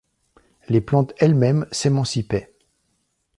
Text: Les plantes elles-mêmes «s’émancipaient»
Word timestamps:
Les 0.67 0.81
plantes 0.81 1.13
elles-mêmes 1.19 1.67
«s’émancipaient» 1.71 2.55